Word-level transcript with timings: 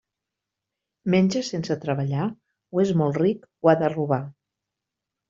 Menja 1.13 1.41
sense 1.49 1.77
treballar? 1.83 2.25
O 2.79 2.81
és 2.85 2.95
molt 3.03 3.21
ric, 3.23 3.45
o 3.69 3.73
ha 3.73 3.77
de 3.83 3.91
robar. 3.97 4.21